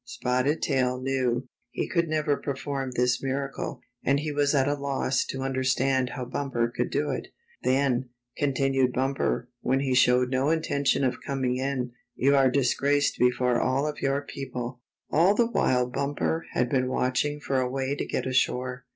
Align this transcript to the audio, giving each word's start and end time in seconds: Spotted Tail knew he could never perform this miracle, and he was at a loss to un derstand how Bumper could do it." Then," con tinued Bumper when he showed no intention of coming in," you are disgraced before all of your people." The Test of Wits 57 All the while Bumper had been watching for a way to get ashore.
Spotted 0.03 0.63
Tail 0.63 0.99
knew 0.99 1.47
he 1.69 1.87
could 1.87 2.07
never 2.07 2.35
perform 2.35 2.89
this 2.95 3.21
miracle, 3.21 3.81
and 4.03 4.19
he 4.19 4.31
was 4.31 4.55
at 4.55 4.67
a 4.67 4.73
loss 4.73 5.23
to 5.25 5.43
un 5.43 5.53
derstand 5.53 6.09
how 6.13 6.25
Bumper 6.25 6.69
could 6.75 6.89
do 6.89 7.11
it." 7.11 7.27
Then," 7.63 8.09
con 8.39 8.53
tinued 8.53 8.93
Bumper 8.93 9.47
when 9.61 9.81
he 9.81 9.93
showed 9.93 10.31
no 10.31 10.49
intention 10.49 11.03
of 11.03 11.21
coming 11.23 11.57
in," 11.57 11.91
you 12.15 12.35
are 12.35 12.49
disgraced 12.49 13.19
before 13.19 13.61
all 13.61 13.85
of 13.85 14.01
your 14.01 14.23
people." 14.23 14.81
The 15.11 15.17
Test 15.17 15.21
of 15.21 15.29
Wits 15.29 15.29
57 15.29 15.29
All 15.29 15.35
the 15.35 15.51
while 15.51 15.87
Bumper 15.91 16.45
had 16.53 16.67
been 16.67 16.87
watching 16.89 17.39
for 17.39 17.61
a 17.61 17.69
way 17.69 17.93
to 17.95 18.03
get 18.03 18.25
ashore. 18.25 18.85